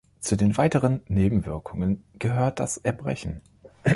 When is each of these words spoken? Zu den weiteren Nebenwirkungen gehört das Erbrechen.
Zu 0.19 0.35
den 0.35 0.57
weiteren 0.57 1.01
Nebenwirkungen 1.09 2.03
gehört 2.17 2.59
das 2.59 2.77
Erbrechen. 2.77 3.41